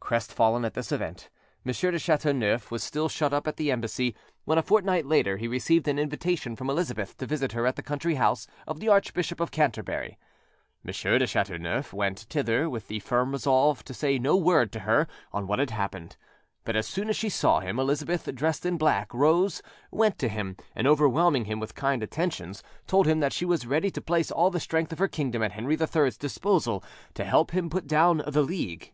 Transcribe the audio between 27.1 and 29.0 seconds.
to help him put down the League.